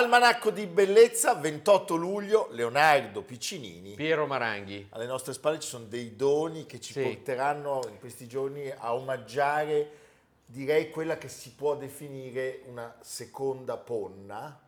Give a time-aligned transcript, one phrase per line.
[0.00, 3.92] Almanacco di Bellezza, 28 luglio, Leonardo Piccinini.
[3.96, 4.86] Piero Maranghi.
[4.92, 7.02] Alle nostre spalle ci sono dei doni che ci Sì.
[7.02, 9.90] porteranno in questi giorni a omaggiare,
[10.46, 14.58] direi, quella che si può definire una seconda ponna,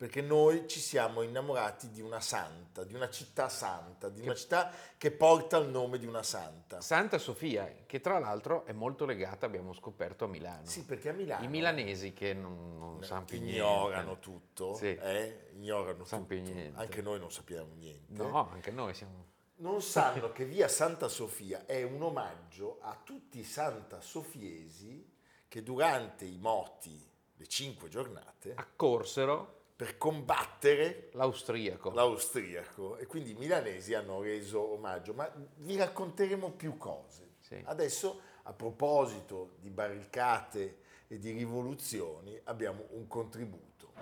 [0.00, 4.72] perché noi ci siamo innamorati di una santa, di una città santa, di una città
[4.96, 6.80] che porta il nome di una santa.
[6.80, 10.64] Santa Sofia, che tra l'altro è molto legata, abbiamo scoperto, a Milano.
[10.64, 13.58] Sì, perché a Milano I milanesi che non, non sanno più niente.
[13.58, 14.86] ignorano tutto, Sì.
[14.86, 15.48] eh?
[15.56, 16.34] ignorano Sanno tutto.
[16.34, 16.80] niente.
[16.80, 18.22] Anche noi non sappiamo niente.
[18.22, 19.26] No, anche noi siamo...
[19.56, 25.06] non sanno che via Santa Sofia è un omaggio a tutti i Santa Sofiesi
[25.46, 27.06] che durante i moti,
[27.36, 31.90] le cinque giornate, Accorsero per combattere l'austriaco.
[31.92, 35.14] l'austriaco e quindi i milanesi hanno reso omaggio.
[35.14, 37.36] Ma vi racconteremo più cose.
[37.40, 37.62] Sì.
[37.64, 43.94] Adesso, a proposito di barricate e di rivoluzioni, abbiamo un contributo.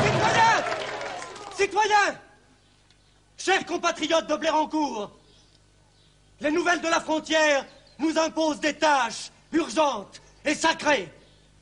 [0.00, 0.64] Citoyens
[1.56, 2.18] Citoyens
[3.36, 5.10] Chers compatriotes de Blérancourt,
[6.38, 7.66] les nouvelles de la frontière
[7.98, 11.08] nous imposent des tâches urgentes et sacrées.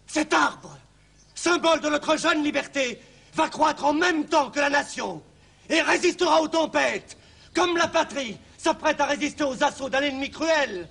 [0.07, 0.77] Cet arbre,
[1.35, 3.01] symbole de notre jeune liberté,
[3.35, 5.23] va croître en même temps que la nation
[5.69, 7.17] et résistera aux tempêtes,
[7.55, 10.89] comme la patrie s'apprête à résister aux assauts d'un ennemi cruel.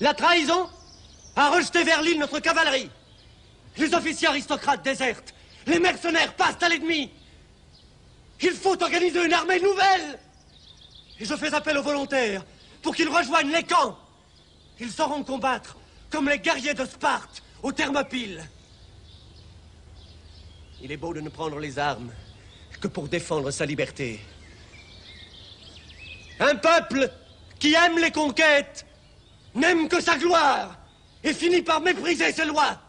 [0.00, 0.68] La trahison
[1.36, 2.90] a rejeté vers l'île notre cavalerie.
[3.76, 5.34] Les officiers aristocrates désertent.
[5.66, 7.10] Les mercenaires passent à l'ennemi.
[8.40, 10.18] Il faut organiser une armée nouvelle.
[11.18, 12.42] Et je fais appel aux volontaires
[12.82, 13.98] pour qu'ils rejoignent les camps.
[14.80, 15.76] Ils sauront combattre
[16.10, 18.42] comme les guerriers de Sparte aux Thermopyles.
[20.82, 22.10] Il est beau de ne prendre les armes
[22.80, 24.20] que pour défendre sa liberté.
[26.38, 27.10] Un peuple
[27.58, 28.86] qui aime les conquêtes
[29.54, 30.78] n'aime que sa gloire
[31.22, 32.80] et finit par mépriser ses lois.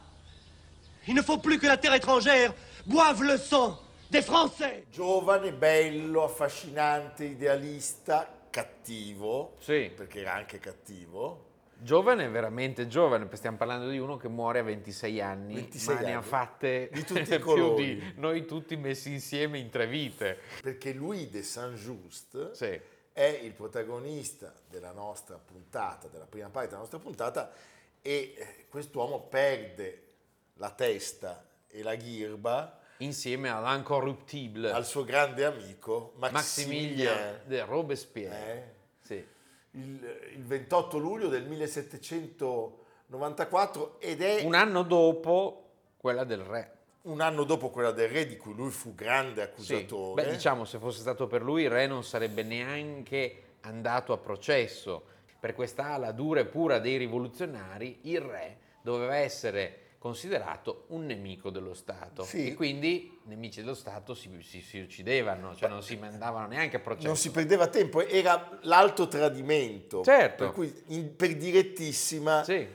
[1.08, 2.54] Il ne faut plus que la terre étrangère
[2.86, 3.78] boive le sang
[4.10, 4.86] des Français.
[4.94, 9.92] Giovane, bello, affascinante, idealista, cattivo, Sì.
[9.96, 11.50] perché era anche cattivo.
[11.84, 16.14] Giovane, veramente giovane, stiamo parlando di uno che muore a 26 anni, 26 ma ne
[16.14, 16.26] ha anni.
[16.28, 17.96] fatte Di tutti i più colori.
[17.96, 20.38] di noi tutti messi insieme in tre vite.
[20.62, 22.80] perché Louis de Saint-Just Sì.
[23.14, 27.52] è il protagonista della nostra puntata, della prima parte della nostra puntata
[28.00, 30.04] e eh, quest'uomo perde
[30.56, 38.54] la testa e la ghirba Insieme all'incorruptible al suo grande amico Maximilien Maximilien de Robespierre.
[38.54, 38.64] eh,
[39.00, 39.26] Sì.
[39.72, 45.58] Il, il 28 luglio del 1794 ed è Un anno dopo
[45.98, 46.72] quella del re.
[47.04, 49.48] un anno dopo quella del re di cui lui fu grande Sì.
[49.76, 50.24] accusatore.
[50.24, 55.06] Beh, diciamo, se fosse stato per lui, il re non sarebbe neanche andato a processo.
[55.40, 61.52] Per questa ala dura e pura dei rivoluzionari, il re doveva essere considerato un nemico
[61.52, 62.24] dello Stato.
[62.24, 62.48] Sì.
[62.48, 66.80] E quindi nemici dello Stato si, si- si uccidevano, cioè non si mandavano neanche a
[66.80, 67.06] processo.
[67.06, 70.04] non si perdeva tempo, era l'alto tradimento.
[70.04, 70.44] Certo.
[70.46, 72.68] Per cui in- per direttissima Sì.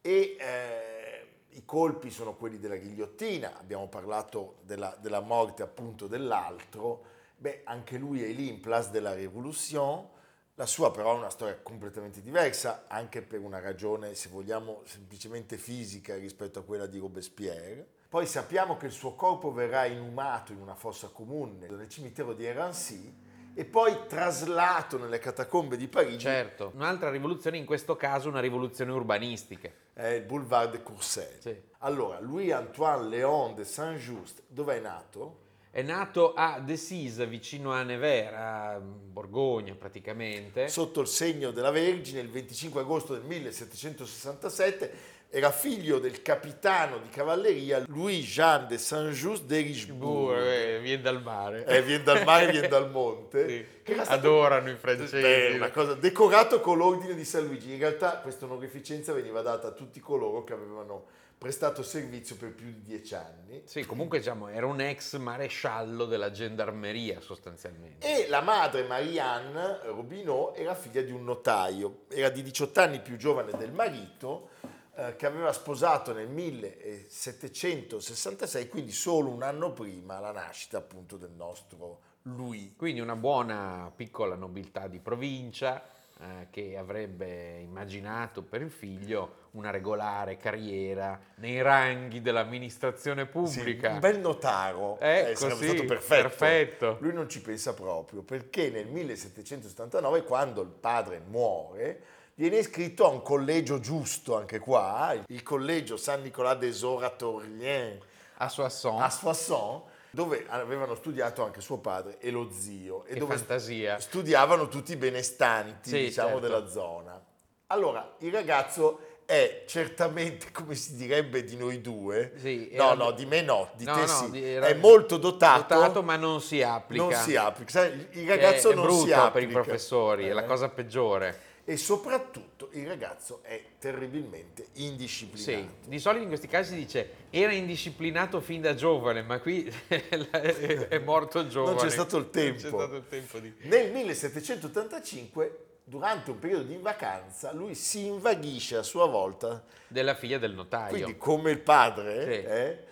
[0.00, 7.04] e eh, i colpi sono quelli della ghigliottina, abbiamo parlato della, della morte appunto dell'altro,
[7.36, 10.08] beh anche lui è lì in place della Révolution,
[10.54, 15.56] la sua però è una storia completamente diversa, anche per una ragione, se vogliamo, semplicemente
[15.56, 17.86] fisica rispetto a quella di Robespierre.
[18.08, 22.44] Poi sappiamo che il suo corpo verrà inumato in una fossa comune nel cimitero di
[22.44, 23.14] Erancy
[23.54, 28.92] e poi traslato nelle catacombe di Parigi Certo, un'altra rivoluzione, in questo caso una rivoluzione
[28.92, 29.70] urbanistica.
[29.94, 31.40] è il Boulevard de Courcelles.
[31.40, 31.62] Sì.
[31.78, 35.40] Allora, Louis-Antoine Léon de Saint-Just, dove è nato?
[35.74, 40.68] È nato a Decize, vicino a Nevers, a Borgogna praticamente.
[40.68, 44.92] Sotto il segno della Vergine, il 25 agosto del 1767,
[45.30, 50.36] era figlio del capitano di cavalleria Louis-Jean de Saint-Just de Richebourg.
[50.42, 51.64] Eh, viene dal mare.
[51.64, 53.48] Eh, viene dal mare, viene dal monte.
[53.48, 53.66] Sì.
[53.82, 55.18] che stato- Adorano i francesi.
[55.22, 57.72] Beh, una cosa, decorato con l'ordine di San Luigi.
[57.72, 61.06] In realtà questa onorificenza veniva data a tutti coloro che avevano
[61.42, 63.62] prestato servizio per più di dieci anni.
[63.64, 68.06] Sì, comunque diciamo, era un ex maresciallo della gendarmeria sostanzialmente.
[68.06, 73.16] E la madre Marianne Robineau era figlia di un notaio, era di 18 anni più
[73.16, 74.50] giovane del marito,
[74.94, 81.32] eh, che aveva sposato nel 1766, quindi solo un anno prima la nascita appunto del
[81.32, 82.76] nostro lui.
[82.76, 85.82] Quindi una buona piccola nobiltà di provincia
[86.20, 93.90] eh, che avrebbe immaginato per il figlio una regolare carriera nei ranghi dell'amministrazione Sì, pubblica.
[93.90, 96.22] un bel notaro eh, Ecco, sarebbe sì, stato perfetto.
[96.22, 96.96] perfetto.
[97.00, 102.00] Lui non ci pensa proprio perché nel 1779, quando il padre muore,
[102.34, 108.02] viene iscritto a un collegio giusto anche qua, il collegio San Nicolas des Oratoriens
[108.36, 109.00] A Soissons.
[109.02, 109.82] a Soissons,
[110.12, 113.98] dove avevano studiato anche suo padre e lo zio e Che dove fantasia.
[113.98, 116.40] studiavano tutti i benestanti, Sì, diciamo, certo.
[116.46, 117.24] della zona.
[117.68, 123.24] Allora, il ragazzo è certamente, come si direbbe di noi due, Sì, no, no, di
[123.24, 126.60] me no, di No, te no, sì, di- è molto dotato, dotato, ma non si
[126.62, 127.02] applica.
[127.02, 127.84] non si applica.
[127.86, 129.30] Il ragazzo è non brutto si applica.
[129.30, 130.46] per i professori, è la Eh?
[130.46, 131.50] cosa peggiore.
[131.64, 135.74] E soprattutto il ragazzo è terribilmente Sì, indisciplinato.
[135.88, 140.98] di solito in questi casi si dice era indisciplinato fin da giovane, ma qui è
[141.04, 141.74] morto giovane.
[141.76, 142.60] Non c'è stato il tempo.
[142.68, 143.54] Non c'è stato il tempo di...
[143.62, 150.38] Nel 1785, durante un periodo di vacanza, lui si invaghisce a sua volta Della figlia
[150.38, 150.90] del notaio.
[150.90, 152.46] quindi come il padre, Sì.
[152.46, 152.84] eh,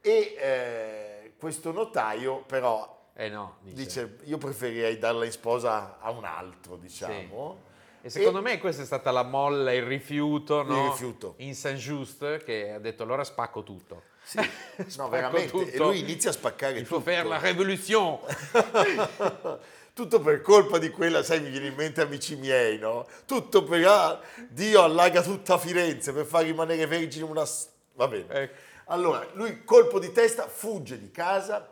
[0.00, 3.74] e eh, questo notaio però Eh no, dice.
[3.84, 7.72] dice io preferirei darla in sposa a un altro, diciamo.
[8.04, 10.84] E secondo me questa è stata la molla, il rifiuto, no?
[10.84, 11.36] Il rifiuto.
[11.38, 14.02] In Saint-Just che ha detto allora spacco tutto.
[14.22, 14.40] Sì,
[14.98, 15.50] no, veramente.
[15.50, 15.70] tutto.
[15.70, 17.00] E lui inizia a spaccare Il tutto.
[17.00, 18.18] faire la révolution.
[19.94, 23.06] Tutto per colpa di quella, sai, mi viene in mente amici miei, no?
[23.26, 27.44] Tutto per ah, Dio allaga tutta Firenze per far rimanere vergine una...
[27.92, 28.26] Va bene.
[28.28, 28.54] Ecco.
[28.86, 31.68] Allora, lui colpo di testa, fugge di casa,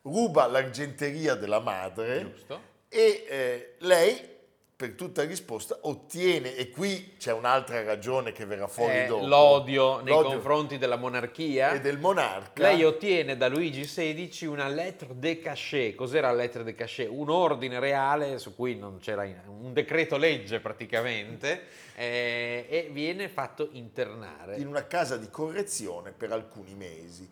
[0.00, 2.60] ruba l'argenteria della madre Giusto.
[2.88, 4.35] e eh, lei,
[4.76, 9.26] per tutta risposta, ottiene, e qui c'è un'altra ragione che verrà fuori Eh, dopo.
[9.26, 11.72] l'odio nei L'odio confronti della monarchia.
[11.72, 12.60] e del monarca.
[12.62, 15.94] Lei ottiene da Luigi XVI una lettre de cachet.
[15.94, 17.08] Cos'era la lettre de cachet?
[17.10, 21.62] Un ordine reale su cui non c'era un decreto legge praticamente
[21.94, 24.56] eh, e viene fatto internare.
[24.56, 27.26] in una casa di correzione per alcuni mesi.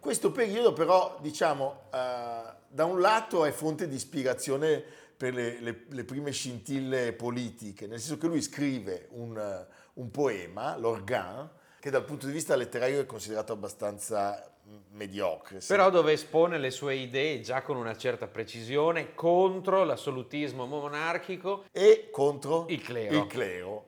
[0.00, 4.84] Questo periodo però, diciamo, eh, da un lato è fonte di ispirazione
[5.16, 10.76] per le, le- le prime scintille politiche, nel senso che lui scrive un, un poema,
[10.76, 11.50] l'Organ,
[11.80, 15.62] che dal punto di vista letterario è considerato abbastanza mm, mediocre.
[15.62, 15.68] sì.
[15.68, 21.64] Però dove espone le sue idee già con una certa precisione contro l'assolutismo monarchico.
[21.72, 23.16] e contro Il clero.
[23.20, 23.86] il clero.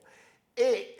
[0.51, 0.95] E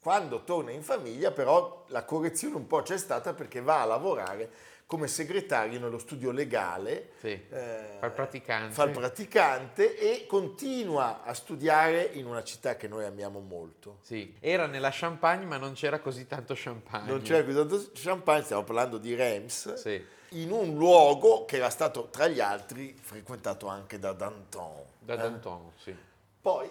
[0.00, 4.50] quando torna in famiglia però la correzione un po' c'è stata perché va a lavorare
[4.86, 8.72] come segretario nello studio legale, Sì, eh, fa il praticante.
[8.72, 13.98] fa il praticante e continua a studiare in una città che noi amiamo molto.
[14.02, 17.10] Sì, era nella Champagne ma non c'era così tanto champagne.
[17.10, 20.00] Non c'era così tanto champagne, stiamo parlando di Reims, Sì.
[20.30, 24.84] in un luogo che era stato tra gli altri frequentato anche da Danton.
[25.00, 25.16] Da eh.
[25.16, 25.94] Danton, sì.
[26.40, 26.70] Poi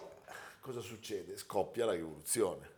[0.62, 1.36] cosa succede?
[1.38, 2.72] Scoppia la rivoluzione.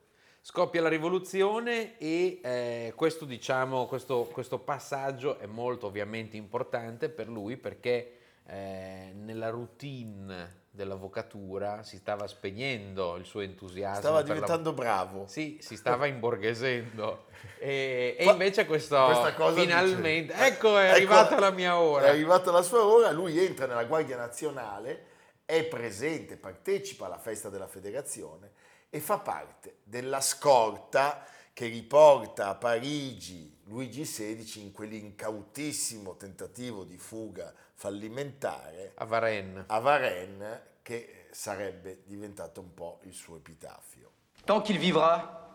[0.50, 7.28] Scoppia la rivoluzione e eh, questo, diciamo, questo, questo passaggio è molto ovviamente importante per
[7.28, 14.00] lui perché eh, nella routine dell'avvocatura si stava spegnendo il suo entusiasmo.
[14.00, 15.28] Stava per la- diventando bravo.
[15.28, 17.26] Sì, si stava imborghesendo.
[17.60, 22.06] E, e invece questo Questa cosa finalmente, dice- ecco è Ecco, arrivata la mia ora.
[22.06, 25.08] È arrivata la sua ora, lui entra nella Guardia Nazionale,
[25.44, 28.52] è presente, partecipa alla festa della federazione
[28.98, 31.24] e fa parte della scorta
[31.54, 39.66] che riporta a Parigi Luigi XVI in quell'incautissimo tentativo di fuga fallimentare A Varennes.
[39.68, 44.10] a Varennes che sarebbe diventato un po' il suo epitafio.
[44.46, 45.46] Tant qu'il vivra,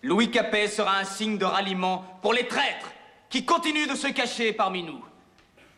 [0.00, 2.90] Louis Capet sera un signe de ralliement pour les traîtres
[3.28, 5.04] qui continuent de se cacher parmi nous.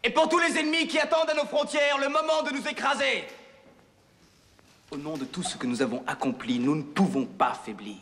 [0.05, 3.25] Et pour tous les ennemis qui attendent à nos frontières le moment de nous écraser.
[4.91, 7.97] Au nom de tout ce que nous avons accompli, nous ne pouvons pas faiblir.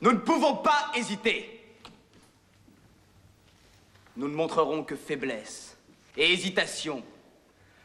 [0.00, 1.64] Nous ne pouvons pas hésiter.
[4.16, 5.76] Nous ne montrerons que faiblesse
[6.16, 7.02] et hésitation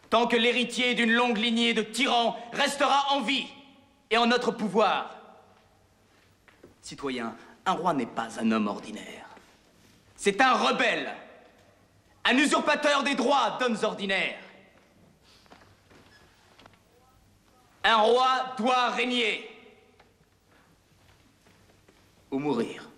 [0.10, 3.48] tant que l'héritier d'une longue lignée de tyrans restera en vie
[4.10, 5.16] et en notre pouvoir.
[6.82, 9.28] Citoyen, un roi n'est pas un homme ordinaire.
[10.16, 11.14] C'est un rebelle,
[12.24, 14.40] un usurpateur des droits d'hommes ordinaires.
[17.88, 19.50] Un roi doit régner
[22.30, 22.90] ou mourir.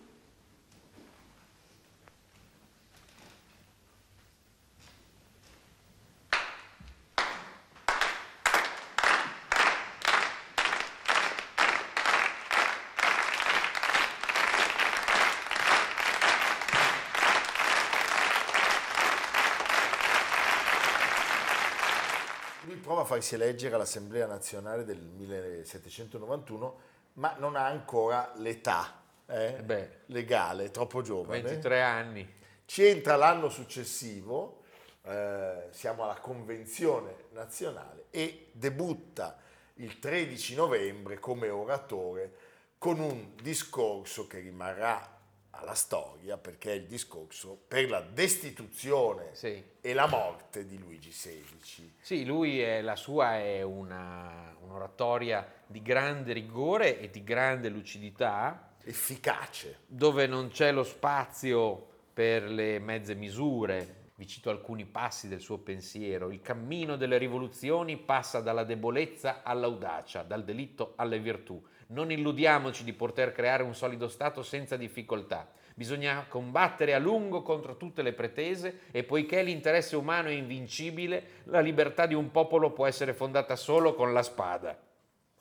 [23.10, 26.80] Farsi eleggere all'Assemblea nazionale del 1791,
[27.14, 29.90] ma non ha ancora l'età eh, Beh.
[30.08, 31.42] legale, troppo giovane.
[31.42, 32.36] 23 anni.
[32.66, 34.62] Ci entra l'anno successivo,
[35.02, 39.40] eh, siamo alla convenzione nazionale e debutta
[39.76, 42.34] il 13 novembre come oratore
[42.78, 45.19] con un discorso che rimarrà
[45.60, 49.64] alla storia perché è il discorso per la destituzione Sì.
[49.82, 51.94] e la morte di Luigi XVI.
[52.00, 58.74] Sì, lui è, la sua è una, un'oratoria di grande rigore e di grande lucidità,
[58.84, 59.80] Efficace.
[59.86, 63.96] dove non c'è lo spazio per le mezze misure.
[64.16, 66.30] Vi cito alcuni passi del suo pensiero.
[66.32, 71.62] Il cammino delle rivoluzioni passa dalla debolezza all'audacia, dal delitto alle virtù.
[71.92, 75.50] Non illudiamoci di poter creare un solido Stato senza difficoltà.
[75.74, 81.62] Bisogna combattere a lungo contro tutte le pretese e poiché l'interesse umano è invincibile, la
[81.62, 84.78] libertà di un popolo può essere fondata solo con la spada.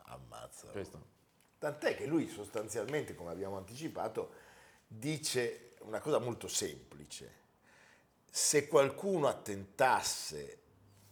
[0.05, 0.69] Ammazza.
[0.69, 1.07] Questo.
[1.59, 4.31] Tant'è che lui sostanzialmente, come abbiamo anticipato,
[4.87, 7.35] dice una cosa molto semplice.
[8.31, 10.61] Se qualcuno attentasse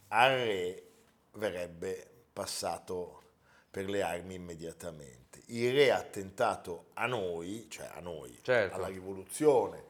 [0.07, 0.83] al re,
[1.33, 3.23] verrebbe passato
[3.77, 5.43] per le armi immediatamente.
[5.49, 8.75] Il re ha attentato a noi, cioè a noi, Certo.
[8.75, 9.83] alla rivoluzione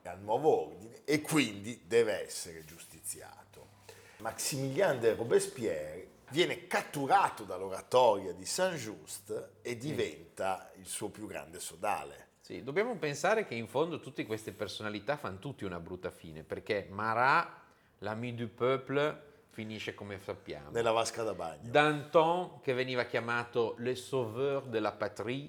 [0.00, 3.82] e al nuovo ordine, e quindi deve essere giustiziato.
[4.20, 12.28] Maximilien de Robespierre viene catturato dall'oratoria di Saint-Just e diventa il suo più grande sodale.
[12.40, 16.86] Sì, dobbiamo pensare che in fondo tutte queste personalità fanno tutti una brutta fine, perché
[16.88, 17.46] Marat,
[17.98, 20.70] l'ami du peuple, finisce come sappiamo.
[20.70, 21.70] Nella vasca da bagno.
[21.70, 25.48] Danton, che veniva chiamato le sauveur de la patrie,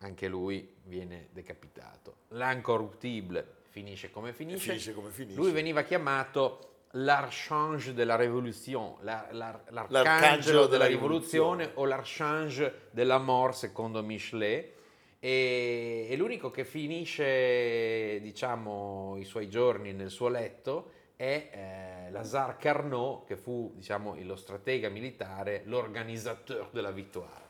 [0.00, 2.16] anche lui viene decapitato.
[2.30, 4.70] L'incorruptible finisce come finisce.
[4.70, 5.38] finisce come finisce.
[5.38, 11.72] Lui veniva chiamato l'archange della révolution, la- la- l'arcangelo L'arcangelo della della rivoluzione rivoluzione.
[11.74, 14.76] o l'archange della mort secondo Michelet.
[15.20, 22.58] E, e l'unico che finisce, diciamo, i suoi giorni nel suo letto è eh, Lazare
[22.60, 27.46] Carnot, che fu, diciamo, lo stratega militare, l'organisateur della victoire.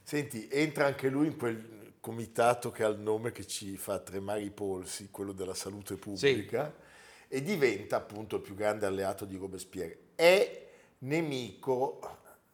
[0.00, 4.42] Senti, entra anche lui in quel comitato che ha il nome che ci fa tremare
[4.42, 6.72] i polsi, quello della salute pubblica,
[7.26, 9.98] e diventa appunto il più grande alleato di Robespierre.
[10.14, 10.68] È
[10.98, 11.98] nemico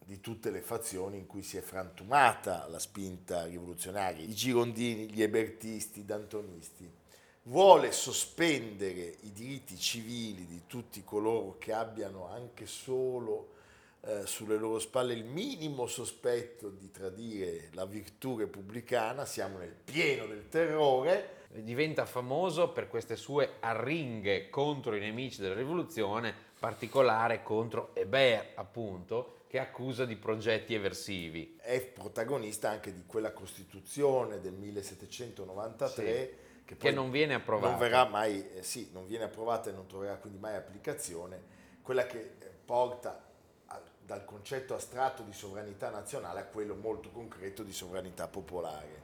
[0.03, 5.21] di tutte le fazioni in cui si è frantumata la spinta rivoluzionaria, i girondini, gli
[5.21, 6.99] ebertisti, i dantonisti.
[7.45, 13.53] Vuole sospendere i diritti civili di tutti coloro che abbiano anche solo
[14.01, 20.27] eh, sulle loro spalle il minimo sospetto di tradire la virtù repubblicana, siamo nel pieno
[20.27, 27.93] del terrore, Diventa famoso per queste sue arringhe contro i nemici della rivoluzione, particolare contro
[27.93, 31.57] Hébert, appunto, che accusa di progetti eversivi.
[31.61, 37.69] è protagonista anche di quella Costituzione del 1793 che, poi non viene approvata.
[37.71, 41.39] Non verrà mai, eh, sì, non viene approvata e non troverà quindi mai applicazione,
[41.81, 43.21] quella che eh, porta
[43.67, 48.99] al- dal concetto astratto di sovranità nazionale a quello molto concreto di sovranità popolare.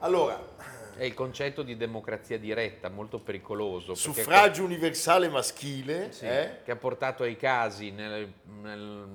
[0.00, 0.38] Allora,
[0.94, 3.94] È il concetto di democrazia diretta, molto pericoloso.
[3.94, 6.60] suffragio universale maschile, Sì, eh?
[6.64, 9.06] che ha portato ai casi nel, nel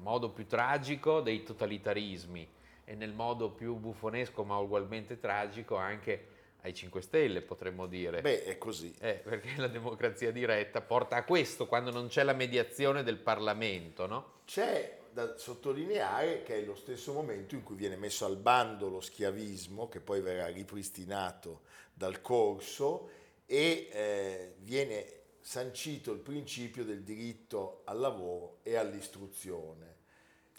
[0.00, 2.48] modo più tragico dei totalitarismi
[2.84, 6.26] e nel modo più buffonesco ma ugualmente tragico anche
[6.62, 8.20] ai 5 Stelle, potremmo dire.
[8.20, 8.94] beh, è così.
[9.00, 14.06] Eh, perché la democrazia diretta porta a questo quando non c'è la mediazione del Parlamento,
[14.06, 14.32] no?
[14.44, 19.00] C'è da sottolineare che è lo stesso momento in cui viene messo al bando lo
[19.00, 23.10] schiavismo, che poi verrà ripristinato dal corso,
[23.44, 29.90] e eh, viene sancito il principio del diritto al lavoro e all'istruzione.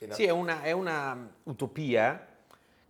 [0.09, 2.32] Sì, è una, è una utopia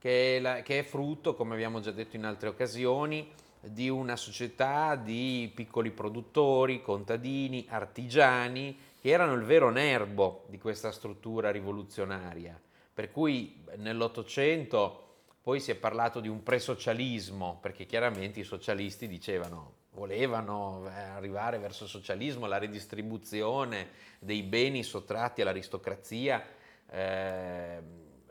[0.03, 3.31] che è, la- che è frutto, come abbiamo già detto in altre occasioni,
[3.61, 10.91] di una società di piccoli produttori, contadini, artigiani, che erano il vero nervo di questa
[10.91, 12.59] struttura rivoluzionaria.
[12.93, 19.75] Per cui nell'Ottocento poi si è parlato di un presocialismo, perché chiaramente i socialisti dicevano,
[19.91, 23.87] volevano eh, arrivare verso il socialismo, la redistribuzione
[24.19, 26.45] dei beni sottratti all'aristocrazia
[26.89, 27.81] eh,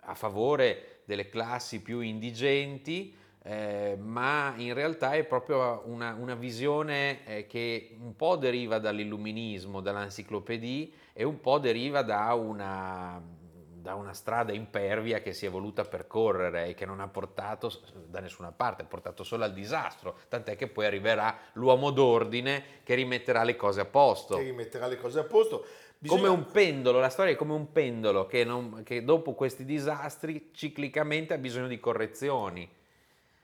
[0.00, 7.27] a favore delle classi più indigenti, eh, ma in realtà è proprio una, una visione
[7.27, 13.21] eh, che un po' deriva dall'illuminismo, dall'enciclopedia e un po' deriva da una,
[13.83, 17.73] da una strada impervia che si è voluta percorrere e che non ha portato
[18.07, 22.95] da nessuna parte, ha portato solo al disastro, tant'è che poi arriverà l'uomo d'ordine che
[22.95, 24.37] rimetterà le cose a posto.
[24.37, 25.67] che rimetterà le cose a posto,
[26.03, 29.65] Bisogna- Come un pendolo, la storia è come un pendolo che, non- che dopo questi
[29.65, 32.69] disastri ciclicamente ha bisogno di correzioni.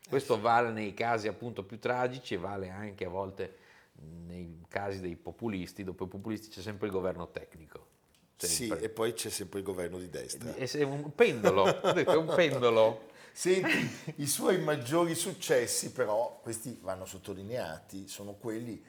[0.09, 3.57] Questo vale nei casi appunto più tragici e vale anche a volte
[4.27, 5.85] nei casi dei populisti.
[5.85, 7.87] Dopo i populisti c'è sempre il governo tecnico.
[8.37, 8.81] Sì, Sempre.
[8.81, 10.53] e poi c'è sempre il governo di destra.
[10.67, 13.07] Se- un pendolo, è un pendolo.
[13.33, 18.83] Senti, i suoi maggiori successi però, questi vanno sottolineati, sono quelli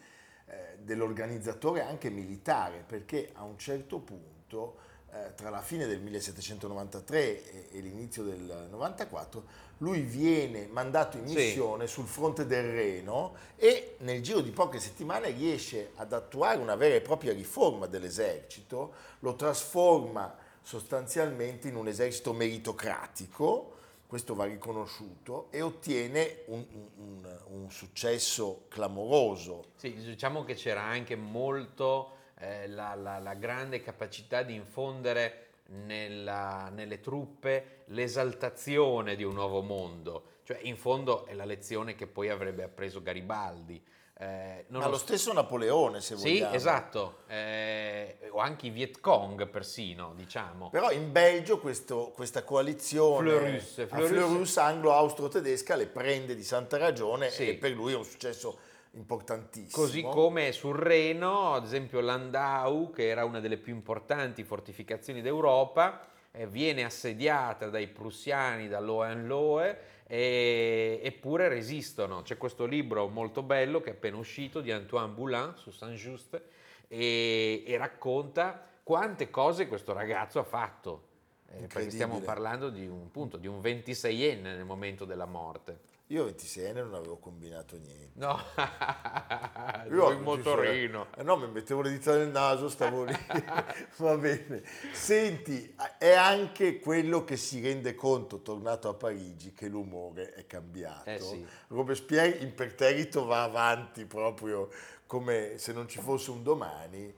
[0.49, 4.77] eh, dell'organizzatore anche militare, perché a un certo punto,
[5.11, 11.27] eh, tra la fine del 1793 e, e l'inizio del 94, lui viene mandato in
[11.27, 11.35] Sì.
[11.35, 16.75] missione sul fronte del Reno e nel giro di poche settimane riesce ad attuare una
[16.75, 23.77] vera e propria riforma dell'esercito, lo trasforma sostanzialmente in un esercito meritocratico,
[24.09, 29.65] questo va riconosciuto, e ottiene un, un- un- successo clamoroso.
[29.75, 35.49] Sì, diciamo che c'era anche molto eh, la, la- la grande capacità di infondere
[35.85, 40.23] nella- nelle truppe l'esaltazione di un nuovo mondo.
[40.41, 43.79] Cioè, in fondo è la lezione che poi avrebbe appreso Garibaldi.
[44.21, 46.53] Eh, Ma lo nonost- stesso Napoleone, se Sì, vogliamo.
[46.53, 50.69] esatto, eh, o anche i Viet Cong persino, diciamo.
[50.69, 54.07] Però in Belgio questo- questa coalizione Fleurus, Fleurus.
[54.09, 57.47] Fleurus anglo-austro-tedesca le prende di santa ragione Sì.
[57.47, 58.59] e per lui è un successo
[58.91, 59.81] importantissimo.
[59.85, 66.05] Così come sul Reno, ad esempio Landau, che era una delle più importanti fortificazioni d'Europa,
[66.31, 69.77] eh, viene assediata dai prussiani, dall'Hohenlohe,
[70.11, 72.23] e- eppure resistono.
[72.23, 76.41] C'è questo libro molto bello che è appena uscito di Antoine Boulin su Saint-Just
[76.87, 81.07] e, e racconta quante cose questo ragazzo ha fatto.
[81.51, 85.79] Eh, perché stiamo parlando di un, punto, di un 26enne nel momento della morte.
[86.11, 88.13] Io a 26 anni non avevo combinato niente.
[88.15, 88.39] No,
[89.93, 91.07] Io il motorino.
[91.15, 93.13] Eh no, mi mettevo le dita nel naso, stavo lì.
[93.97, 94.63] Va bene.
[94.91, 101.07] Senti, è anche quello che si rende conto, tornato a Parigi, che l'umore è cambiato.
[101.11, 101.45] Eh sì.
[101.67, 104.69] Robespierre imperterrito va avanti proprio
[105.05, 107.13] come se non ci fosse un domani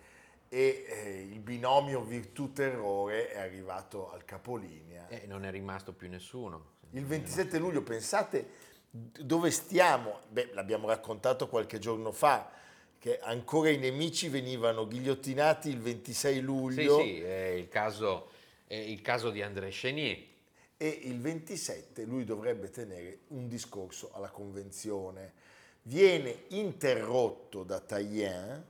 [0.50, 5.08] e eh, il binomio virtù-terrore è arrivato al capolinea.
[5.08, 6.80] E non è rimasto più nessuno.
[6.90, 10.20] Il 27 luglio, pensate dove stiamo?
[10.30, 12.52] Beh, l'abbiamo raccontato qualche giorno fa,
[13.00, 18.30] che ancora i nemici venivano ghigliottinati il 26 Sì, luglio sì, è il caso,
[18.68, 20.30] è il caso di André Chenier.
[20.78, 25.34] e il 27 lui dovrebbe tenere un discorso alla convenzione.
[25.84, 28.64] Viene interrotto da Taillien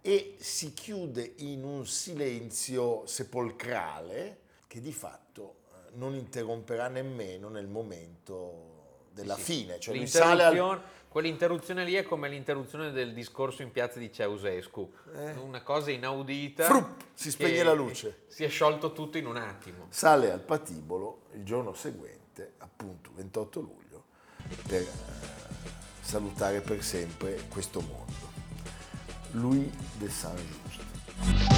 [0.00, 7.66] e si chiude in un silenzio sepolcrale che di fatto eh, non interromperà nemmeno nel
[7.66, 8.83] momento
[9.14, 9.78] della Sì, fine.
[9.80, 14.92] Cioè lui al- L'interruzione- Quell'interruzione lì è come l'interruzione del discorso in piazza di Ceausescu,
[15.44, 16.64] una cosa inaudita.
[16.64, 16.66] Eh.
[16.66, 18.22] Frupp, si spegne la luce.
[18.26, 19.86] Si è sciolto tutto in un attimo.
[19.90, 24.04] sale al patibolo il giorno seguente, appunto 28 luglio,
[24.66, 24.88] per eh,
[26.00, 28.32] salutare per sempre questo mondo.
[29.34, 31.53] Louis de Saint-Just.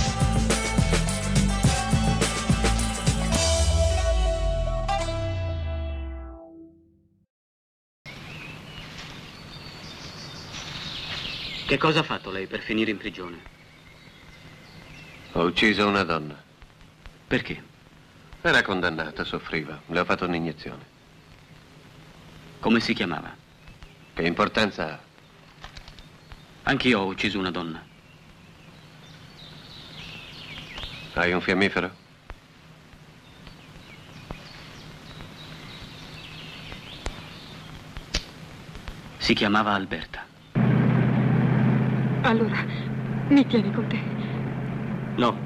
[11.67, 13.43] Che cosa ha fatto lei per finire in prigione?
[15.33, 16.41] Ho ucciso una donna.
[17.27, 17.61] Perché?
[18.41, 19.83] Era condannata, soffriva.
[19.87, 20.85] Le ho fatto un'iniezione.
[22.61, 23.35] Come si chiamava?
[24.15, 25.01] Che importanza ha?
[26.63, 27.85] Anch'io ho ucciso una donna.
[31.15, 31.91] Hai un fiammifero?
[39.17, 40.26] Si chiamava Alberta.
[42.27, 42.57] Allora,
[43.29, 44.01] mi tieni con te.
[45.15, 45.39] No,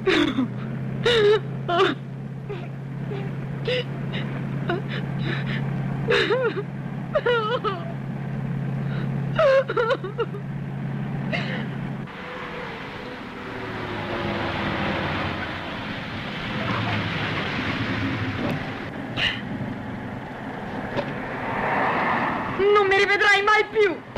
[22.73, 24.10] Non mi rivedrai mai più!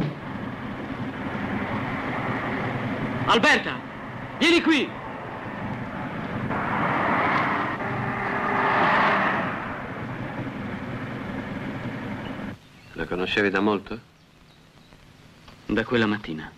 [3.33, 3.79] Alberta!
[4.37, 4.87] Vieni qui!
[12.93, 13.99] La conoscevi da molto?
[15.65, 16.51] Da quella mattina.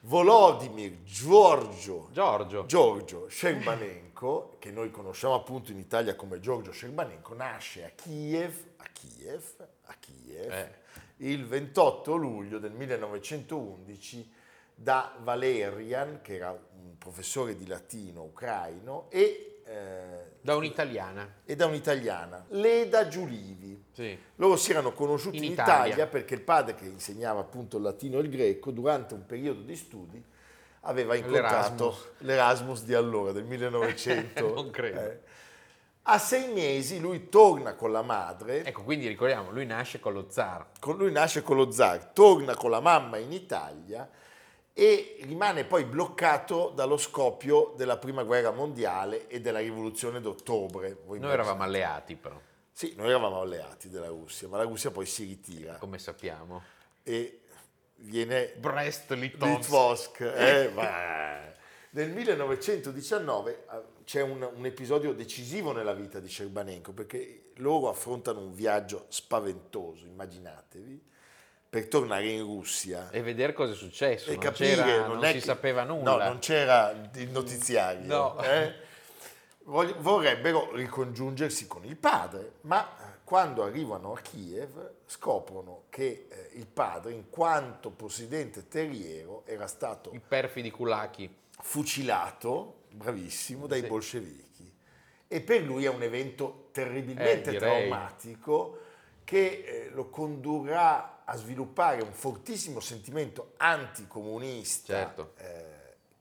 [0.00, 2.66] Volodymyr Giorgio, Giorgio.
[2.66, 8.84] Giorgio Scerbanenko, che noi conosciamo appunto in Italia come Giorgio Scerbanenko, nasce a Kiev, a
[8.92, 9.42] Kiev,
[9.84, 10.72] a Kiev Eh.
[11.18, 14.32] il 28 luglio del 1911
[14.78, 21.36] da Valerian, che era un professore di latino ucraino, e, eh, Da un'italiana.
[21.44, 23.84] e da un'italiana, Leda Giulivi.
[23.92, 24.16] Sì.
[24.36, 25.86] Loro si erano conosciuti In in, Italia.
[25.86, 26.06] Italia.
[26.06, 29.74] perché il padre che insegnava appunto il latino e il greco durante un periodo di
[29.74, 30.22] studi
[30.82, 34.52] aveva incontrato l'Erasmus, di allora, del 1900.
[34.54, 35.00] Non credo.
[35.00, 35.20] eh.
[36.08, 40.26] A sei mesi lui torna con la madre, Ecco, quindi ricordiamo, lui nasce con lo
[40.28, 40.66] zar.
[40.78, 44.08] con lui nasce con lo zar, torna con la mamma in Italia
[44.78, 50.98] e rimane poi bloccato dallo scoppio della prima guerra mondiale e della rivoluzione d'ottobre.
[51.06, 52.38] Voi Noi eravamo alleati però,
[52.72, 56.62] Sì, noi eravamo alleati della Russia, ma la Russia poi si ritira come sappiamo.
[57.02, 57.40] e
[58.00, 60.18] viene Brest-Litovsk.
[60.18, 60.20] Litovsk.
[60.20, 60.70] eh,
[61.96, 68.40] Nel 1919 eh, c'è un, un episodio decisivo nella vita di Scerbanenko perché loro affrontano
[68.40, 71.02] un viaggio spaventoso, immaginatevi,
[71.68, 74.30] per tornare in Russia E vedere cosa è successo.
[74.30, 76.28] e non capire, non, non si che- sapeva No, nulla.
[76.28, 78.06] non c'era il notiziario.
[78.06, 78.42] No.
[78.42, 78.84] eh.
[79.68, 86.66] Vorrebbero ricongiungersi con il padre, ma eh, quando arrivano a Kiev scoprono che eh, il
[86.66, 91.28] padre, in quanto possidente terriero, era stato I perfidi culacchi.
[91.58, 93.86] fucilato, bravissimo, dai Sì.
[93.88, 94.72] bolscevichi.
[95.26, 98.78] E per lui è un evento terribilmente Eh, traumatico
[99.24, 105.32] che eh, lo condurrà a sviluppare un fortissimo sentimento anticomunista Certo.
[105.38, 105.64] eh,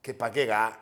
[0.01, 0.77] che pagherà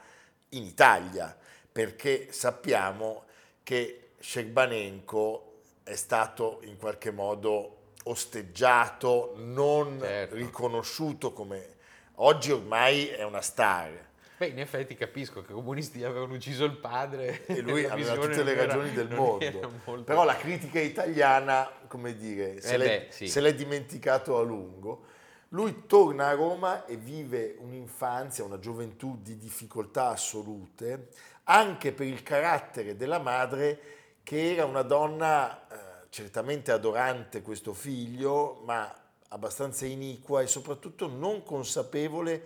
[0.49, 1.35] in Italia,
[1.71, 3.23] perché sappiamo
[3.63, 10.35] che Shcherbanenko è stato in qualche modo osteggiato, non Certo.
[10.35, 11.71] riconosciuto come...
[12.17, 14.11] Oggi ormai è una star.
[14.37, 17.45] Beh, in effetti capisco che i comunisti avevano ucciso il padre.
[17.45, 19.71] e lui aveva tutte le non era- ragioni del mondo.
[19.85, 23.27] molto- Però la critica italiana, come dire, se, Eh l'è, beh, sì.
[23.27, 25.05] se l'è dimenticato a lungo.
[25.49, 31.09] Lui torna a Roma e vive un'infanzia, una gioventù di difficoltà assolute,
[31.43, 33.79] anche per il carattere della madre
[34.23, 38.91] che era una donna eh, certamente adorante questo figlio, ma
[39.29, 42.43] abbastanza iniqua e soprattutto non consapevole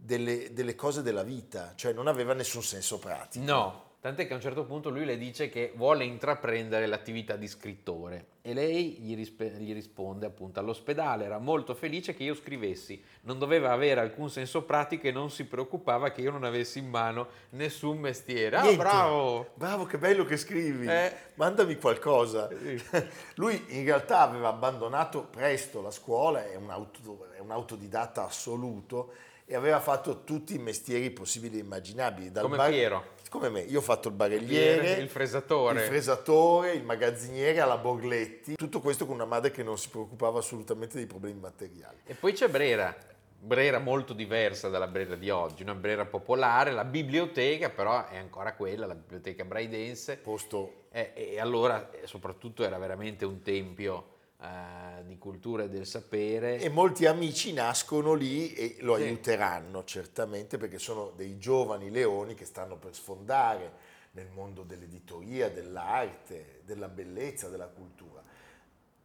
[0.00, 3.44] delle, delle cose della vita, cioè non aveva nessun senso pratico.
[3.44, 7.48] No, tant'è che a un certo punto lui le dice che vuole intraprendere l'attività di
[7.48, 13.02] scrittore e lei gli, rispe- gli risponde appunto all'ospedale era molto felice che io scrivessi,
[13.22, 16.88] non doveva avere alcun senso pratico e non si preoccupava che io non avessi in
[16.88, 18.54] mano nessun mestiere.
[18.56, 18.78] Ah, Niente.
[18.78, 19.50] bravo!
[19.54, 20.86] Bravo, che bello che scrivi.
[20.86, 21.12] Eh.
[21.34, 22.48] Mandami qualcosa.
[22.48, 22.80] Sì.
[23.34, 29.12] Lui in realtà aveva abbandonato presto la scuola, è un, auto- è un autodidatta assoluto
[29.50, 32.30] e aveva fatto tutti i mestieri possibili e immaginabili.
[32.30, 33.16] dal Come Piero.
[33.30, 35.80] Come me, io ho fatto il barelliere, Il fresatore.
[35.80, 40.38] il fresatore, il magazziniere alla Borgletti, tutto questo con una madre che non si preoccupava
[40.38, 41.96] assolutamente dei problemi materiali.
[42.04, 42.94] E poi c'è Brera,
[43.40, 48.54] Brera molto diversa dalla Brera di oggi, una Brera popolare, la biblioteca però è ancora
[48.54, 55.04] quella, la biblioteca braidense, Posto e, e allora eh, soprattutto era veramente un tempio eh,
[55.04, 56.58] di cultura e del sapere.
[56.60, 59.02] E molti amici nascono lì e lo Sì.
[59.02, 63.72] aiuteranno certamente perché sono dei giovani leoni che stanno per sfondare
[64.12, 68.22] nel mondo dell'editoria, dell'arte, della bellezza, della cultura.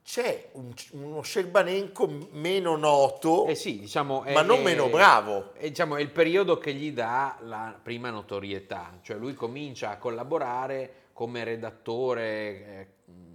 [0.03, 5.53] C'è un- uno Scerbanenko meno noto, Eh sì, diciamo, è, ma non è- meno bravo.
[5.53, 9.97] È, diciamo, è il periodo che gli dà la prima notorietà, cioè lui comincia a
[9.97, 12.87] collaborare come redattore, eh,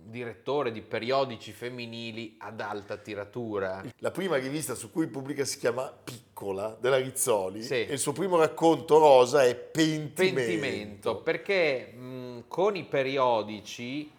[0.09, 3.85] direttore di periodici femminili ad alta tiratura.
[3.99, 7.75] La prima rivista su cui pubblica si chiama Piccola della Rizzoli Sì.
[7.87, 10.35] e il suo primo racconto rosa è Pentimento.
[10.35, 14.11] Pentimento, perché mh, con i periodici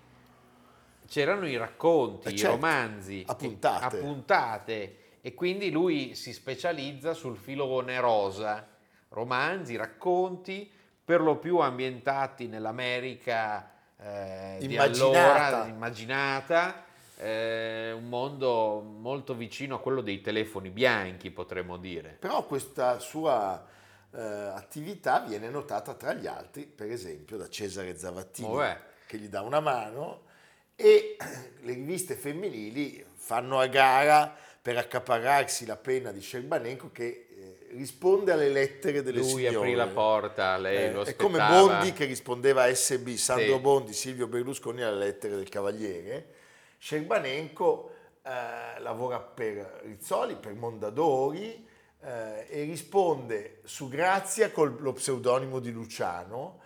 [1.08, 3.98] c'erano i racconti, Eh i certo, romanzi a puntate.
[3.98, 8.68] a puntate e quindi lui si specializza sul filone rosa,
[9.10, 10.70] romanzi, racconti,
[11.04, 15.58] per lo più ambientati nell'America eh, Immaginata.
[15.58, 16.86] allora, immaginata,
[17.18, 22.16] eh, un mondo molto vicino a quello dei telefoni bianchi, potremmo dire.
[22.20, 23.64] Però questa sua
[24.12, 29.28] eh, attività viene notata tra gli altri, per esempio, da Cesare Zavattini, Oh, che gli
[29.28, 30.22] dà una mano,
[30.76, 31.18] e
[31.62, 37.29] le riviste femminili fanno a gara per accaparrarsi la penna di Scerbanenko che
[37.72, 39.56] risponde alle lettere delle Lui signore.
[39.56, 41.68] aprì la porta, lei Eh, lo è come aspettava.
[41.78, 43.60] Bondi che rispondeva a SB, Sandro Sì.
[43.62, 46.34] Bondi, Silvio Berlusconi alle lettere del Cavaliere.
[46.78, 47.92] Scerbanenko
[48.24, 51.68] eh, lavora per Rizzoli, per Mondadori
[52.02, 56.60] eh, e risponde su Grazia con lo pseudonimo di Luciano,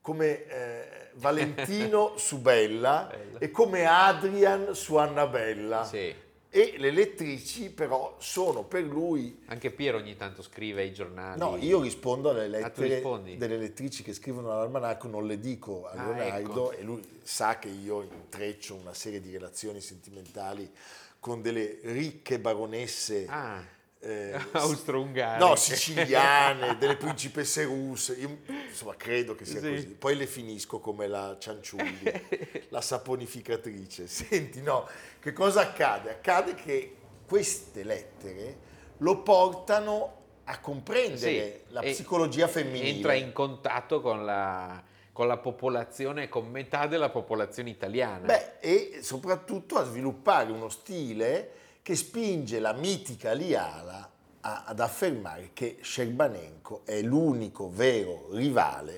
[0.00, 3.38] come eh, Valentino su Bella Bella.
[3.38, 5.84] e come Adrian su Annabella.
[5.84, 6.14] Sì.
[6.52, 9.40] E le lettrici però sono per lui...
[9.46, 11.38] Anche Piero ogni tanto scrive ai giornali.
[11.38, 13.36] No, io rispondo alle Ah, lettere rispondi?
[13.36, 16.80] delle lettrici che scrivono all'almanacco, non le dico a Ah, Leonardo ecco.
[16.80, 20.68] e lui sa che io intreccio una serie di relazioni sentimentali
[21.20, 23.62] con delle ricche baronesse Ah,
[24.00, 25.44] eh, austro-ungariche.
[25.44, 29.68] No, siciliane, delle principesse russe, io insomma credo che sia Sì.
[29.68, 29.86] così.
[29.88, 32.26] Poi le finisco come la Cianciulli,
[32.70, 34.06] la saponificatrice.
[34.06, 34.88] Senti, no,
[35.20, 36.10] che cosa accade?
[36.10, 42.88] Accade che queste lettere lo portano a comprendere Sì, la psicologia femminile.
[42.88, 44.82] Entra in contatto con la,
[45.12, 48.26] con la popolazione, con metà della popolazione italiana.
[48.26, 54.10] Beh, e soprattutto a sviluppare uno stile che spinge la mitica Liala
[54.42, 58.96] a- ad affermare che Scerbanenko è l'unico vero rivale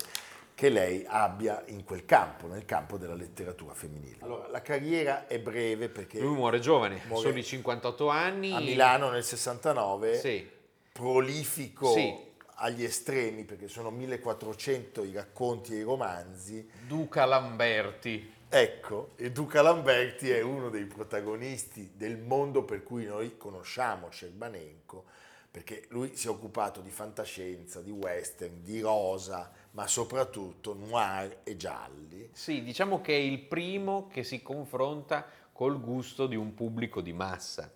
[0.54, 4.18] che lei abbia in quel campo, nel campo della letteratura femminile.
[4.20, 8.52] Allora, la carriera è breve perché Lui muore giovane, Muore soli 58 anni.
[8.52, 10.48] a Milano nel 69, Sì.
[10.92, 12.14] prolifico Sì.
[12.56, 18.31] agli estremi perché sono 1400 i racconti e i romanzi, Duca Lamberti.
[18.54, 25.06] Ecco, e Duca Lamberti è uno dei protagonisti del mondo per cui noi conosciamo Cerbanenko,
[25.50, 31.56] perché lui si è occupato di fantascienza, di western, di rosa, ma soprattutto noir e
[31.56, 32.28] gialli.
[32.34, 37.14] Sì, diciamo che è il primo che si confronta col gusto di un pubblico di
[37.14, 37.72] massa.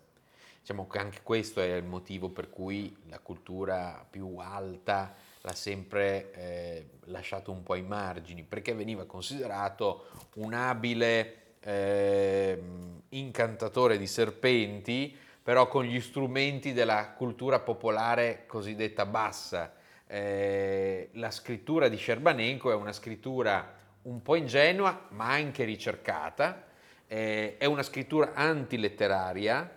[0.59, 5.15] Diciamo che anche questo è il motivo per cui la cultura più alta
[5.47, 13.97] l'ha sempre eh, lasciato un po' ai margini, perché veniva considerato un abile ehm, incantatore
[13.97, 19.73] di serpenti, però con gli strumenti della cultura popolare cosiddetta bassa.
[20.05, 26.65] Eh, la scrittura di Scerbanenko è una scrittura un po' ingenua, ma anche ricercata,
[27.07, 29.76] eh, è una scrittura antiletteraria,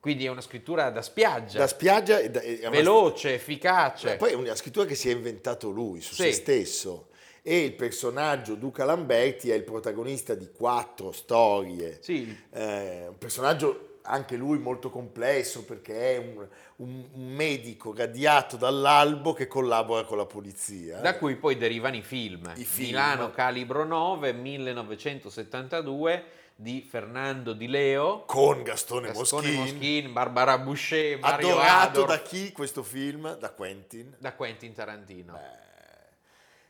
[0.00, 4.08] quindi è una scrittura da spiaggia, Da spiaggia e da, una- veloce, efficace.
[4.08, 6.22] Ma Poi è una scrittura che si è inventato lui su Sì.
[6.22, 7.08] se stesso.
[7.42, 11.98] E il personaggio Duca Lamberti è il protagonista di quattro storie.
[12.02, 18.56] Sì, Eh, un personaggio anche lui molto complesso perché è un, un- un medico radiato
[18.56, 20.98] dall'albo che collabora con la polizia.
[21.00, 22.50] da cui poi derivano i film.
[22.56, 22.88] I film.
[22.88, 26.24] Milano Calibro 9, 1972,
[26.60, 32.20] di Fernando Di Leo, Con Gastone, Gascone Moschin, Moschin, Barbara Boucher, Mario adorato Ador, da
[32.20, 33.34] chi questo film?
[33.38, 34.14] Da Quentin.
[34.18, 35.38] da Quentin Tarantino.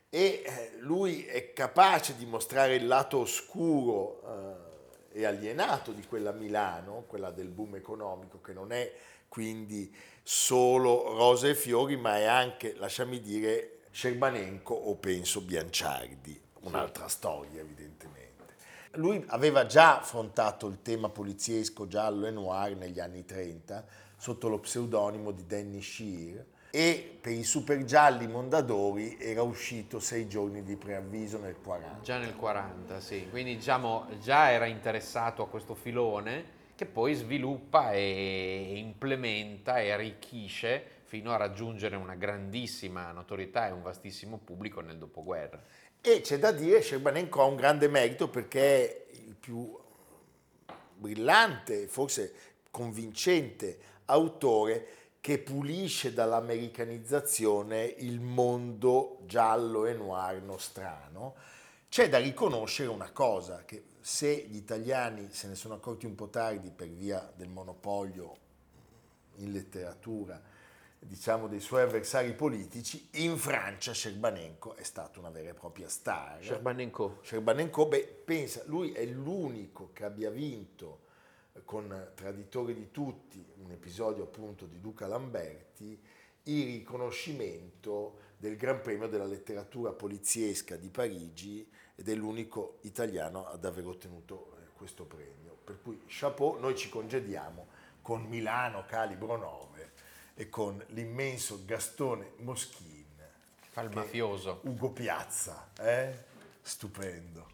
[0.08, 4.22] E eh, lui è capace di mostrare il lato oscuro
[5.12, 8.92] eh, e alienato di quella Milano, quella del boom economico, che non è
[9.26, 17.08] quindi solo rose e fiori, ma è anche, lasciami dire, Scerbanenko o penso Bianciardi, un'altra
[17.08, 18.19] storia evidentemente.
[18.94, 23.84] Lui aveva già affrontato il tema poliziesco giallo e noir negli anni 30
[24.16, 30.28] sotto lo pseudonimo di Danny Shear e per i super gialli Mondadori era uscito sei
[30.28, 32.00] giorni di preavviso nel 40.
[32.00, 33.28] Già nel 40, sì.
[33.30, 40.98] Quindi diciamo già era interessato a questo filone che poi sviluppa e implementa e arricchisce
[41.04, 45.62] fino a raggiungere una grandissima notorietà e un vastissimo pubblico nel dopoguerra.
[46.02, 49.78] E c'è da dire, Scerbanenko ha un grande merito perché è il più
[50.96, 52.32] brillante, forse
[52.70, 54.86] convincente autore
[55.20, 61.34] che pulisce dall'americanizzazione il mondo giallo e noir nostrano.
[61.90, 66.28] C'è da riconoscere una cosa, che se gli italiani se ne sono accorti un po'
[66.28, 68.36] tardi per via del monopolio
[69.36, 70.40] in letteratura,
[71.06, 76.42] diciamo, dei suoi avversari politici, in Francia Scerbanenko è stato una vera e propria star.
[76.42, 77.18] Scerbanenko.
[77.22, 81.06] Scerbanenko, beh, pensa, lui è l'unico che abbia vinto
[81.54, 86.00] eh, con Traditore di tutti, un episodio appunto di Duca Lamberti,
[86.44, 93.64] il riconoscimento del Gran Premio della letteratura poliziesca di Parigi ed è l'unico italiano ad
[93.64, 95.56] aver ottenuto eh, questo premio.
[95.64, 97.68] Per cui chapeau, noi ci congediamo
[98.02, 99.69] con Milano Calibro 9
[100.40, 103.04] e con l'immenso Gastone Moschin.
[103.68, 104.60] Fa il mafioso.
[104.62, 106.14] Ugo Piazza, eh?
[106.62, 107.46] Stupendo.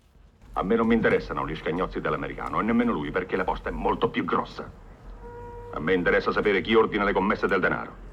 [0.52, 3.72] A me non mi interessano gli scagnozzi dell'americano e nemmeno lui perché la posta è
[3.72, 4.70] molto più grossa.
[5.72, 8.04] A me interessa sapere chi ordina le commesse del denaro.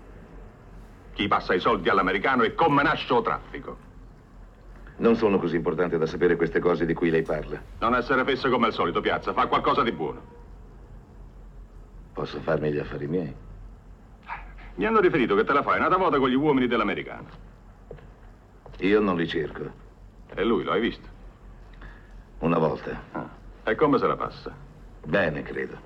[1.13, 3.77] Chi passa i soldi all'americano e come nasce o traffico.
[4.97, 7.61] Non sono così importanti da sapere queste cose di cui lei parla.
[7.77, 9.33] Non essere fesso come al solito, Piazza.
[9.33, 10.21] Fa qualcosa di buono.
[12.11, 13.42] Posso farmi gli affari miei.
[14.75, 17.27] Mi hanno riferito che te la fai una volta con gli uomini dell'americano.
[18.79, 19.71] Io non li cerco.
[20.33, 21.07] E lui, lo hai visto?
[22.39, 23.01] Una volta.
[23.11, 23.29] Ah.
[23.63, 24.51] E come se la passa?
[25.05, 25.77] Bene, credo.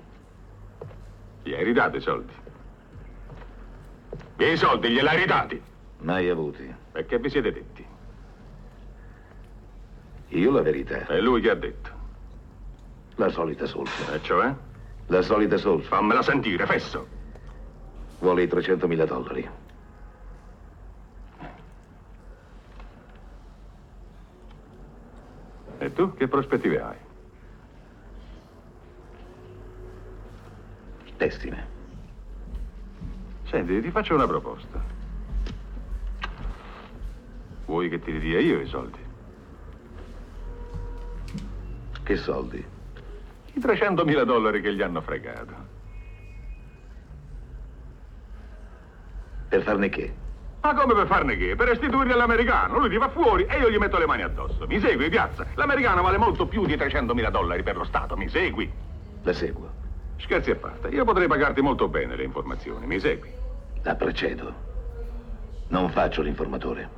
[1.42, 2.32] Gli hai ridati i soldi?
[4.38, 5.62] I soldi glieli hai ridati?
[5.98, 6.74] Mai avuti.
[6.92, 7.86] E che vi siete detti?
[10.28, 11.06] Io la verità.
[11.06, 11.90] E lui che ha detto?
[13.16, 14.14] La solita solfa.
[14.14, 14.54] E cioè?
[15.06, 15.96] La solita solfa.
[15.96, 17.17] Fammela sentire, fesso.
[18.18, 19.48] Vuole i 300.000 dollari.
[25.78, 26.96] E tu che prospettive hai?
[31.16, 31.66] Pessime.
[33.44, 34.80] Senti, ti faccio una proposta.
[37.66, 38.98] Vuoi che ti ridia io i soldi?
[42.02, 42.64] Che soldi?
[43.52, 45.77] I 300.000 dollari che gli hanno fregato.
[49.48, 50.14] Per farne che?
[50.60, 51.54] Ma come per farne che?
[51.56, 52.78] Per restituirli all'americano.
[52.78, 54.66] Lui ti va fuori e io gli metto le mani addosso.
[54.66, 55.46] Mi segui, piazza?
[55.54, 58.16] L'americano vale molto più di 300.000 dollari per lo Stato.
[58.16, 58.70] Mi segui?
[59.22, 59.70] La seguo.
[60.18, 60.88] Scherzi a parte.
[60.88, 62.86] Io potrei pagarti molto bene le informazioni.
[62.86, 63.32] Mi segui?
[63.82, 64.66] La precedo.
[65.68, 66.96] Non faccio l'informatore.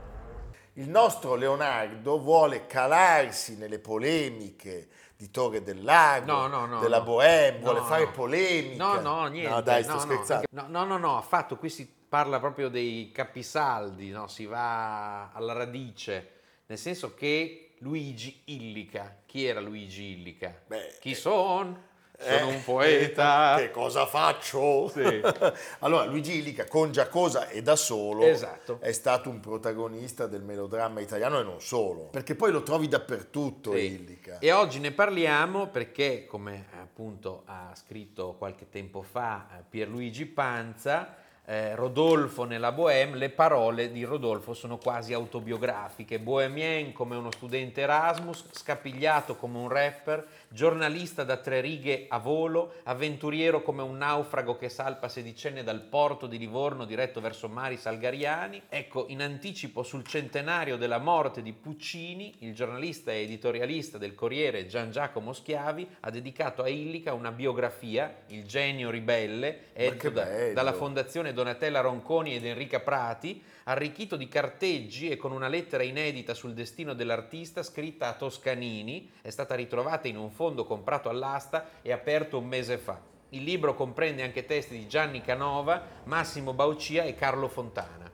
[0.75, 6.99] Il nostro Leonardo vuole calarsi nelle polemiche di Torre del Lago, No, no, no, della
[6.99, 7.05] no.
[7.05, 8.11] Bohème, No, vuole fare no.
[8.13, 8.85] polemica.
[8.85, 9.51] No, no, niente.
[9.51, 10.47] No, dai, sto no, no, scherzando.
[10.53, 11.57] No, no, no, no, affatto.
[11.57, 14.27] Qui si parla proprio dei capisaldi, no?
[14.27, 16.31] si va alla radice,
[16.66, 20.53] nel senso che Luigi Illica, chi era Luigi Illica?
[20.66, 21.83] Beh, chi eh, son?
[22.18, 23.55] Sono Eh, un poeta.
[23.59, 24.88] Che cosa faccio?
[24.88, 25.23] Sì.
[25.81, 28.79] allora, Luigi Illica con Giacosa e da solo Esatto.
[28.83, 33.73] è stato un protagonista del melodramma italiano e non solo, perché poi lo trovi dappertutto
[33.73, 33.85] Sì.
[33.94, 34.38] Illica.
[34.40, 41.16] E oggi ne parliamo perché, come appunto ha scritto qualche tempo fa eh, Pierluigi Panza,
[41.51, 46.21] eh, Rodolfo nella Bohème, le parole di Rodolfo sono quasi autobiografiche.
[46.21, 52.75] Bohemien come uno studente Erasmus, scapigliato come un rapper, giornalista da tre righe a volo,
[52.83, 58.63] avventuriero come un naufrago che salpa sedicenne dal porto di Livorno diretto verso mari salgariani.
[58.69, 64.67] Ecco, in anticipo sul centenario della morte di Puccini, il giornalista e editorialista del Corriere
[64.67, 70.73] Gian Giacomo Schiavi ha dedicato a Illica una biografia, Il genio ribelle, edito da- dalla
[70.73, 76.55] Fondazione Donatella Ronconi ed Enrica Prati, arricchito di carteggi e con una lettera inedita sul
[76.55, 82.38] destino dell'artista scritta a Toscanini, è stata ritrovata in un fondo comprato all'asta e aperto
[82.38, 83.01] un mese fa.
[83.31, 88.11] Il libro comprende anche testi di Gianni Canova, Massimo Baucia e Carlo Fontana.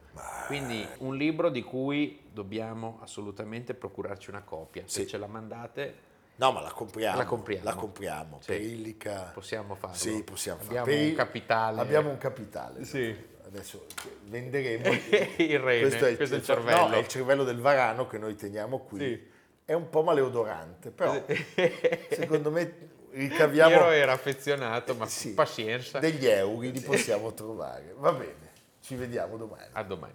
[0.47, 4.83] Quindi un libro di cui dobbiamo assolutamente procurarci una copia.
[4.87, 5.07] Se Sì.
[5.09, 6.05] ce la mandate
[6.39, 7.17] No, ma la compriamo.
[7.17, 7.65] La compriamo.
[7.65, 8.39] La compriamo.
[8.43, 8.47] Sì.
[8.53, 9.31] Per Illica.
[9.33, 9.97] possiamo farlo.
[9.97, 10.81] Sì, possiamo farlo.
[10.81, 11.81] Abbiamo Per un il- capitale.
[11.81, 12.85] Abbiamo un capitale.
[12.85, 13.17] Sì.
[13.47, 13.87] Adesso
[14.25, 14.89] venderemo.
[15.39, 16.89] Il rene, questo è il, questo il cervello.
[16.89, 18.99] No, è il cervello del varano che noi teniamo qui.
[18.99, 19.35] Sì.
[19.65, 21.25] È un po' maleodorante, però
[22.11, 25.33] secondo me ricaviamo Piero era affezionato, ma Sì.
[25.35, 25.99] pazienza.
[25.99, 27.95] degli euro, li possiamo trovare.
[27.97, 29.69] Va bene, ci vediamo domani.
[29.73, 30.15] A domani.